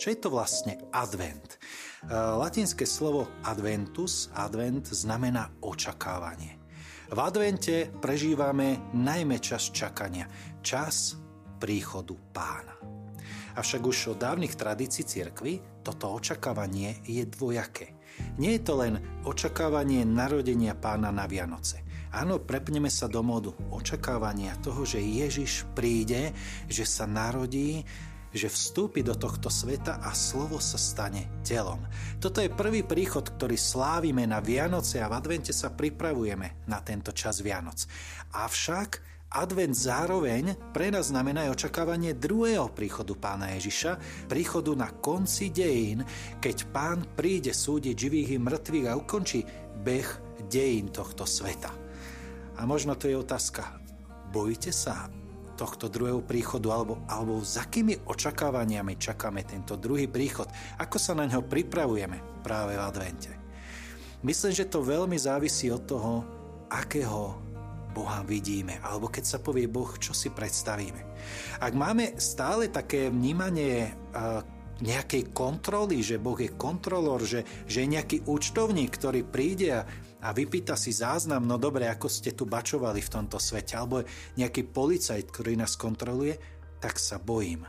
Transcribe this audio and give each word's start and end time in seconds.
Čo 0.00 0.16
je 0.16 0.18
to 0.24 0.32
vlastne 0.32 0.80
advent? 0.96 1.60
E, 2.00 2.08
latinské 2.16 2.88
slovo 2.88 3.28
adventus, 3.44 4.32
advent 4.32 4.88
znamená 4.88 5.60
očakávanie. 5.60 6.56
V 7.12 7.20
advente 7.20 7.92
prežívame 8.00 8.80
najmä 8.96 9.36
čas 9.44 9.68
čakania, 9.68 10.24
čas 10.64 11.20
príchodu 11.60 12.16
pána. 12.32 12.80
Avšak 13.60 13.82
už 13.84 14.16
od 14.16 14.24
dávnych 14.24 14.56
tradícií 14.56 15.04
cirkvy 15.04 15.84
toto 15.84 16.16
očakávanie 16.16 17.04
je 17.04 17.20
dvojaké. 17.28 17.92
Nie 18.40 18.56
je 18.56 18.64
to 18.64 18.80
len 18.80 18.96
očakávanie 19.28 20.08
narodenia 20.08 20.80
pána 20.80 21.12
na 21.12 21.28
Vianoce. 21.28 21.84
Áno, 22.10 22.40
prepneme 22.40 22.88
sa 22.88 23.04
do 23.04 23.20
modu 23.20 23.52
očakávania 23.68 24.56
toho, 24.64 24.82
že 24.82 24.98
Ježiš 24.98 25.68
príde, 25.78 26.32
že 26.66 26.82
sa 26.82 27.04
narodí, 27.04 27.84
že 28.30 28.50
vstúpi 28.50 29.02
do 29.02 29.14
tohto 29.14 29.50
sveta 29.50 29.98
a 30.02 30.14
slovo 30.14 30.62
sa 30.62 30.78
stane 30.78 31.42
telom. 31.42 31.82
Toto 32.22 32.38
je 32.38 32.50
prvý 32.50 32.86
príchod, 32.86 33.26
ktorý 33.26 33.58
slávime 33.58 34.26
na 34.26 34.38
Vianoce 34.38 35.02
a 35.02 35.10
v 35.10 35.18
advente 35.18 35.50
sa 35.50 35.74
pripravujeme 35.74 36.66
na 36.70 36.78
tento 36.80 37.10
čas 37.10 37.42
Vianoc. 37.42 37.84
Avšak 38.34 39.10
Advent 39.30 39.78
zároveň 39.78 40.58
pre 40.74 40.90
nás 40.90 41.14
znamená 41.14 41.46
aj 41.46 41.54
očakávanie 41.62 42.18
druhého 42.18 42.66
príchodu 42.74 43.14
pána 43.14 43.54
Ježiša, 43.54 44.26
príchodu 44.26 44.74
na 44.74 44.90
konci 44.90 45.54
dejín, 45.54 46.02
keď 46.42 46.66
pán 46.74 47.06
príde 47.14 47.54
súdiť 47.54 47.94
živých 47.94 48.34
i 48.34 48.38
mŕtvych 48.42 48.86
a 48.90 48.98
ukončí 48.98 49.46
beh 49.86 50.10
dejín 50.50 50.90
tohto 50.90 51.30
sveta. 51.30 51.70
A 52.58 52.66
možno 52.66 52.98
to 52.98 53.06
je 53.06 53.14
otázka. 53.14 53.78
Bojíte 54.34 54.74
sa 54.74 55.06
tohto 55.60 55.92
druhého 55.92 56.24
príchodu, 56.24 56.72
alebo, 56.72 57.04
alebo 57.04 57.44
za 57.44 57.68
akými 57.68 58.08
očakávaniami 58.08 58.96
čakáme 58.96 59.44
tento 59.44 59.76
druhý 59.76 60.08
príchod, 60.08 60.48
ako 60.80 60.96
sa 60.96 61.12
na 61.12 61.28
ňo 61.28 61.44
pripravujeme 61.44 62.40
práve 62.40 62.80
v 62.80 62.84
advente. 62.84 63.30
Myslím, 64.24 64.56
že 64.56 64.72
to 64.72 64.80
veľmi 64.80 65.20
závisí 65.20 65.68
od 65.68 65.84
toho, 65.84 66.12
akého 66.72 67.36
Boha 67.92 68.24
vidíme, 68.24 68.80
alebo 68.80 69.12
keď 69.12 69.24
sa 69.26 69.38
povie 69.42 69.68
Boh, 69.68 69.90
čo 70.00 70.16
si 70.16 70.32
predstavíme. 70.32 71.02
Ak 71.60 71.76
máme 71.76 72.16
stále 72.16 72.72
také 72.72 73.12
vnímanie 73.12 73.92
nejakej 74.80 75.32
kontroly, 75.32 76.00
že 76.00 76.20
Boh 76.20 76.36
je 76.36 76.52
kontrolor, 76.56 77.24
že, 77.24 77.44
že 77.68 77.84
je 77.84 77.92
nejaký 77.92 78.24
účtovník, 78.24 78.96
ktorý 78.96 79.24
príde 79.24 79.68
a 79.76 79.82
a 80.20 80.36
vypýta 80.36 80.76
si 80.76 80.92
záznam, 80.92 81.48
no 81.48 81.56
dobre, 81.56 81.88
ako 81.88 82.08
ste 82.12 82.36
tu 82.36 82.44
bačovali 82.44 83.00
v 83.00 83.12
tomto 83.12 83.40
svete, 83.40 83.72
alebo 83.72 84.04
nejaký 84.36 84.68
policajt, 84.68 85.32
ktorý 85.32 85.56
nás 85.56 85.80
kontroluje, 85.80 86.36
tak 86.76 87.00
sa 87.00 87.16
bojím. 87.16 87.64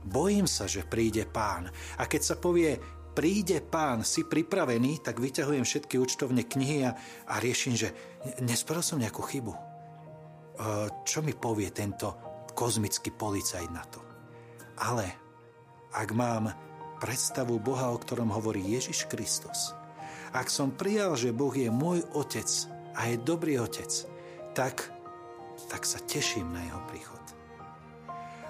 Bojím 0.00 0.48
sa, 0.48 0.64
že 0.64 0.88
príde 0.88 1.28
pán. 1.28 1.68
A 2.00 2.08
keď 2.08 2.22
sa 2.24 2.36
povie, 2.40 2.80
príde 3.12 3.60
pán, 3.60 4.00
si 4.00 4.24
pripravený, 4.24 5.04
tak 5.04 5.20
vyťahujem 5.20 5.64
všetky 5.64 6.00
účtovne 6.00 6.48
knihy 6.48 6.88
a, 6.88 6.96
a 7.28 7.34
riešim, 7.36 7.76
že 7.76 7.92
nespravil 8.40 8.84
som 8.84 8.96
nejakú 8.96 9.20
chybu. 9.20 9.52
E, 9.52 9.60
čo 11.04 11.20
mi 11.20 11.36
povie 11.36 11.68
tento 11.68 12.16
kozmický 12.56 13.12
policajt 13.12 13.68
na 13.68 13.84
to? 13.84 14.00
Ale 14.80 15.29
ak 15.90 16.08
mám 16.14 16.54
predstavu 17.02 17.58
Boha, 17.58 17.90
o 17.90 17.98
ktorom 17.98 18.30
hovorí 18.30 18.62
Ježiš 18.62 19.08
Kristus, 19.10 19.74
ak 20.30 20.46
som 20.46 20.70
prijal, 20.70 21.18
že 21.18 21.34
Boh 21.34 21.50
je 21.50 21.66
môj 21.72 22.06
otec 22.14 22.46
a 22.94 23.10
je 23.10 23.16
dobrý 23.18 23.58
otec, 23.58 23.90
tak, 24.54 24.86
tak 25.66 25.82
sa 25.82 25.98
teším 26.06 26.54
na 26.54 26.62
jeho 26.62 26.82
príchod. 26.86 27.24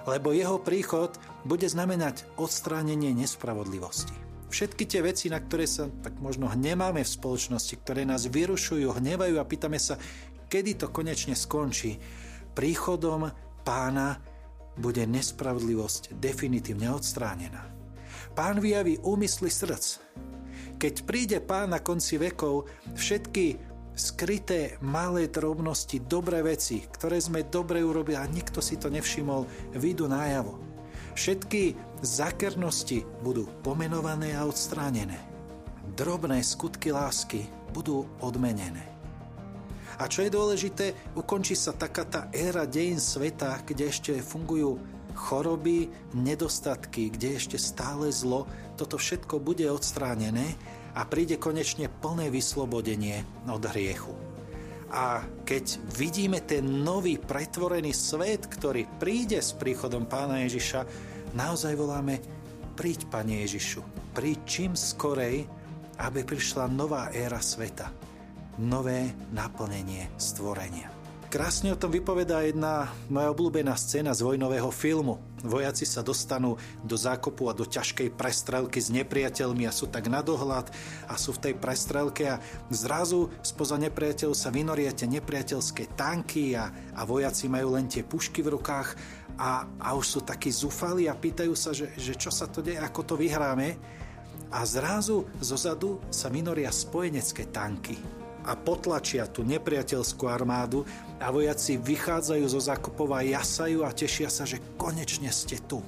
Lebo 0.05 0.33
jeho 0.33 0.57
príchod 0.61 1.13
bude 1.45 1.65
znamenať 1.65 2.25
odstránenie 2.37 3.13
nespravodlivosti. 3.13 4.13
Všetky 4.51 4.83
tie 4.83 5.01
veci, 5.01 5.31
na 5.31 5.39
ktoré 5.39 5.63
sa 5.63 5.87
tak 5.87 6.19
možno 6.19 6.51
hnemáme 6.51 7.01
v 7.01 7.15
spoločnosti, 7.17 7.79
ktoré 7.81 8.03
nás 8.03 8.27
vyrušujú, 8.27 8.99
hnevajú 8.99 9.39
a 9.39 9.47
pýtame 9.47 9.79
sa, 9.79 9.95
kedy 10.51 10.75
to 10.75 10.91
konečne 10.91 11.33
skončí, 11.33 11.95
príchodom 12.51 13.31
pána 13.63 14.19
bude 14.77 15.03
nespravodlivosť 15.07 16.15
definitívne 16.19 16.91
odstránená. 16.91 17.67
Pán 18.31 18.63
vyjaví 18.63 18.99
úmysly 19.03 19.51
srdc, 19.51 19.99
keď 20.81 20.93
príde 21.05 21.37
pán 21.43 21.75
na 21.75 21.79
konci 21.83 22.17
vekov, 22.17 22.65
všetky 22.97 23.59
skryté 23.93 24.81
malé 24.81 25.29
drobnosti, 25.29 26.01
dobré 26.01 26.41
veci, 26.41 26.81
ktoré 26.89 27.21
sme 27.21 27.45
dobre 27.45 27.85
urobili 27.85 28.17
a 28.17 28.25
nikto 28.25 28.63
si 28.63 28.81
to 28.81 28.89
nevšimol, 28.89 29.45
vyjdú 29.77 30.09
nájavo. 30.09 30.57
Všetky 31.13 31.75
zakernosti 32.01 33.03
budú 33.21 33.45
pomenované 33.61 34.33
a 34.33 34.47
odstránené. 34.47 35.19
Drobné 35.93 36.39
skutky 36.41 36.89
lásky 36.89 37.45
budú 37.75 38.07
odmenené. 38.23 39.00
A 40.01 40.09
čo 40.09 40.25
je 40.25 40.33
dôležité, 40.33 41.13
ukončí 41.13 41.53
sa 41.53 41.77
taká 41.77 42.01
tá 42.09 42.21
éra 42.33 42.65
dejín 42.65 42.97
sveta, 42.97 43.61
kde 43.61 43.93
ešte 43.93 44.17
fungujú 44.17 44.81
choroby, 45.13 45.93
nedostatky, 46.17 47.13
kde 47.13 47.37
ešte 47.37 47.61
stále 47.61 48.09
zlo, 48.09 48.49
toto 48.81 48.97
všetko 48.97 49.37
bude 49.37 49.69
odstránené 49.69 50.57
a 50.97 51.05
príde 51.05 51.37
konečne 51.37 51.85
plné 52.01 52.33
vyslobodenie 52.33 53.21
od 53.45 53.61
hriechu. 53.69 54.17
A 54.89 55.21
keď 55.45 55.77
vidíme 55.93 56.41
ten 56.41 56.83
nový 56.83 57.21
pretvorený 57.21 57.93
svet, 57.93 58.49
ktorý 58.49 58.89
príde 58.97 59.37
s 59.37 59.53
príchodom 59.53 60.09
pána 60.09 60.41
Ježiša, 60.49 60.83
naozaj 61.37 61.77
voláme 61.77 62.19
príď, 62.73 63.05
Pane 63.07 63.45
Ježišu, 63.45 63.85
príď 64.17 64.39
čím 64.49 64.71
skorej, 64.73 65.45
aby 66.01 66.25
prišla 66.25 66.67
nová 66.73 67.13
éra 67.13 67.39
sveta, 67.39 67.93
nové 68.61 69.17
naplnenie 69.33 70.13
stvorenia. 70.21 71.01
Krásne 71.31 71.71
o 71.71 71.79
tom 71.79 71.95
vypovedá 71.95 72.43
jedna 72.43 72.91
moja 73.07 73.31
obľúbená 73.31 73.71
scéna 73.79 74.11
z 74.11 74.19
vojnového 74.19 74.67
filmu. 74.67 75.15
Vojaci 75.47 75.87
sa 75.87 76.03
dostanú 76.03 76.59
do 76.83 76.99
zákopu 76.99 77.47
a 77.47 77.55
do 77.55 77.63
ťažkej 77.63 78.11
prestrelky 78.19 78.83
s 78.83 78.91
nepriateľmi 78.91 79.63
a 79.63 79.71
sú 79.71 79.87
tak 79.87 80.11
na 80.11 80.19
dohľad 80.19 80.67
a 81.07 81.15
sú 81.15 81.31
v 81.31 81.47
tej 81.47 81.53
prestrelke 81.55 82.35
a 82.35 82.43
zrazu 82.67 83.31
spoza 83.47 83.79
nepriateľov 83.79 84.35
sa 84.35 84.51
vynoria 84.51 84.91
tie 84.91 85.07
nepriateľské 85.07 85.95
tanky 85.95 86.51
a, 86.51 86.67
a 86.99 87.01
vojaci 87.07 87.47
majú 87.47 87.79
len 87.79 87.87
tie 87.87 88.03
pušky 88.03 88.43
v 88.43 88.59
rukách 88.59 88.99
a, 89.39 89.71
a 89.79 89.95
už 89.95 90.05
sú 90.05 90.19
takí 90.27 90.51
zúfali 90.51 91.07
a 91.07 91.15
pýtajú 91.15 91.55
sa, 91.55 91.71
že, 91.71 91.95
že 91.95 92.19
čo 92.19 92.27
sa 92.27 92.51
to 92.51 92.59
deje, 92.59 92.75
ako 92.75 93.07
to 93.07 93.15
vyhráme. 93.15 93.79
A 94.51 94.67
zrazu 94.67 95.31
zozadu 95.39 96.03
sa 96.11 96.27
vynoria 96.27 96.75
spojenecké 96.75 97.55
tanky 97.55 98.20
a 98.45 98.57
potlačia 98.57 99.29
tú 99.29 99.45
nepriateľskú 99.45 100.25
armádu 100.25 100.85
a 101.21 101.29
vojaci 101.29 101.77
vychádzajú 101.77 102.45
zo 102.49 102.61
zákopov 102.61 103.13
a 103.13 103.21
jasajú 103.21 103.85
a 103.85 103.93
tešia 103.93 104.29
sa, 104.29 104.45
že 104.45 104.61
konečne 104.77 105.29
ste 105.29 105.61
tu. 105.61 105.81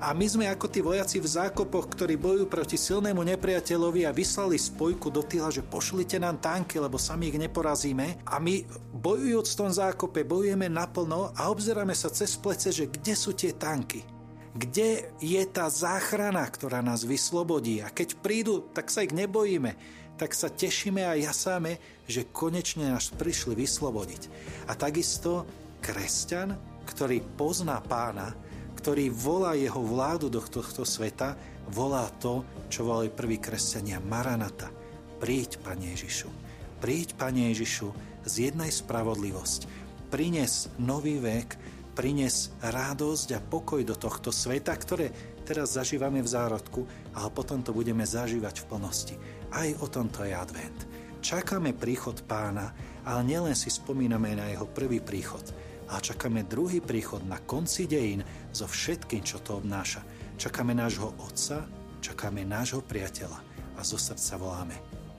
A 0.00 0.16
my 0.16 0.24
sme 0.24 0.48
ako 0.48 0.64
tí 0.72 0.80
vojaci 0.80 1.20
v 1.20 1.28
zákopoch, 1.28 1.92
ktorí 1.92 2.16
bojujú 2.16 2.48
proti 2.48 2.80
silnému 2.80 3.20
nepriateľovi 3.20 4.08
a 4.08 4.16
vyslali 4.16 4.56
spojku 4.56 5.12
do 5.12 5.20
týla, 5.20 5.52
že 5.52 5.60
pošlite 5.60 6.16
nám 6.16 6.40
tanky, 6.40 6.80
lebo 6.80 6.96
sami 6.96 7.28
ich 7.28 7.36
neporazíme. 7.36 8.24
A 8.24 8.40
my 8.40 8.64
bojujúc 8.96 9.52
v 9.52 9.58
tom 9.60 9.68
zákope, 9.68 10.24
bojujeme 10.24 10.72
naplno 10.72 11.36
a 11.36 11.52
obzeráme 11.52 11.92
sa 11.92 12.08
cez 12.08 12.32
plece, 12.40 12.72
že 12.72 12.88
kde 12.88 13.12
sú 13.12 13.36
tie 13.36 13.52
tanky. 13.52 14.00
Kde 14.56 15.12
je 15.20 15.42
tá 15.52 15.68
záchrana, 15.68 16.48
ktorá 16.48 16.80
nás 16.80 17.04
vyslobodí? 17.04 17.84
A 17.84 17.92
keď 17.92 18.16
prídu, 18.24 18.72
tak 18.72 18.88
sa 18.88 19.04
ich 19.04 19.12
nebojíme 19.12 19.76
tak 20.20 20.36
sa 20.36 20.52
tešíme 20.52 21.00
a 21.00 21.16
jasáme, 21.16 22.04
že 22.04 22.28
konečne 22.28 22.92
nás 22.92 23.08
prišli 23.08 23.56
vyslobodiť. 23.56 24.28
A 24.68 24.76
takisto 24.76 25.48
kresťan, 25.80 26.60
ktorý 26.84 27.24
pozná 27.40 27.80
pána, 27.80 28.36
ktorý 28.76 29.08
volá 29.08 29.56
jeho 29.56 29.80
vládu 29.80 30.28
do 30.28 30.44
tohto 30.44 30.84
sveta, 30.84 31.40
volá 31.72 32.04
to, 32.20 32.44
čo 32.68 32.84
volali 32.84 33.08
prví 33.08 33.40
kresťania 33.40 33.96
Maranata. 34.04 34.68
Príď, 35.16 35.56
Pane 35.64 35.96
Ježišu. 35.96 36.28
Príď, 36.84 37.16
Pane 37.16 37.48
Ježišu, 37.56 37.88
zjednaj 38.28 38.76
spravodlivosť. 38.84 39.60
Prines 40.12 40.68
nový 40.76 41.16
vek, 41.16 41.56
prines 41.96 42.52
radosť 42.60 43.28
a 43.36 43.40
pokoj 43.40 43.80
do 43.88 43.96
tohto 43.96 44.28
sveta, 44.28 44.76
ktoré 44.76 45.12
teraz 45.48 45.80
zažívame 45.80 46.20
v 46.20 46.28
zárodku, 46.28 46.84
ale 47.16 47.28
potom 47.32 47.64
to 47.64 47.72
budeme 47.72 48.04
zažívať 48.04 48.64
v 48.64 48.68
plnosti. 48.68 49.16
Aj 49.50 49.68
o 49.82 49.86
tomto 49.90 50.22
je 50.22 50.30
advent. 50.30 50.86
Čakáme 51.20 51.74
príchod 51.74 52.16
pána, 52.24 52.72
ale 53.04 53.20
nielen 53.26 53.58
si 53.58 53.68
spomíname 53.68 54.38
na 54.38 54.48
jeho 54.48 54.64
prvý 54.70 55.02
príchod, 55.02 55.42
ale 55.90 56.00
čakáme 56.00 56.46
druhý 56.46 56.78
príchod 56.78 57.20
na 57.26 57.42
konci 57.42 57.90
dejín 57.90 58.22
so 58.54 58.64
všetkým, 58.64 59.26
čo 59.26 59.42
to 59.42 59.58
obnáša. 59.58 60.06
Čakáme 60.38 60.72
nášho 60.72 61.12
otca, 61.20 61.66
čakáme 62.00 62.46
nášho 62.46 62.80
priateľa 62.80 63.38
a 63.76 63.80
zo 63.82 63.98
srdca 63.98 64.38
voláme 64.40 64.76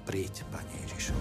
príď, 0.07 0.47
Pane 0.49 0.73
Ježišu. 0.87 1.13